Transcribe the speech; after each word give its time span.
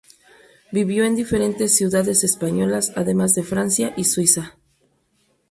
Vivió 0.71 1.03
en 1.03 1.15
diferentes 1.15 1.75
ciudades 1.77 2.23
españolas, 2.23 2.91
además 2.95 3.35
de 3.35 3.43
Francia 3.43 3.93
y 3.95 4.05
Suiza. 4.05 4.55